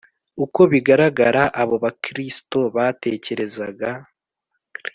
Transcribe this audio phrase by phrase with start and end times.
[0.43, 3.89] Uko bigaragara, abo Bakristo batekerezaga